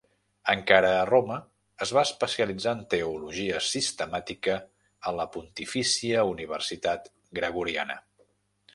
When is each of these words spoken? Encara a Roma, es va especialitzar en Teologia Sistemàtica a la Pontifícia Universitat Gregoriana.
Encara 0.51 0.93
a 1.01 1.03
Roma, 1.09 1.35
es 1.85 1.91
va 1.97 2.03
especialitzar 2.09 2.73
en 2.77 2.81
Teologia 2.95 3.61
Sistemàtica 3.67 4.57
a 5.11 5.17
la 5.21 5.31
Pontifícia 5.37 6.29
Universitat 6.35 7.11
Gregoriana. 7.43 8.05